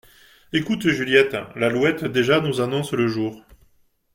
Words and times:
Ecoute 0.51 0.87
Juliette, 0.89 1.37
L’alouette 1.55 2.05
déjà 2.05 2.39
nous 2.41 2.59
annonce 2.59 2.91
le 2.93 3.07
jour! 3.07 3.45